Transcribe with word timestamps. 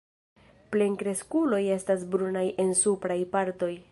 Plenkreskuloj 0.75 1.61
estas 1.77 2.07
brunaj 2.15 2.45
en 2.65 2.75
supraj 2.83 3.21
partoj. 3.37 3.73